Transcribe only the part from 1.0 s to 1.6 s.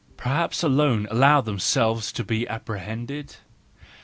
allow